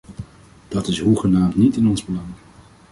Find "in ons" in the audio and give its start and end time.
1.75-2.05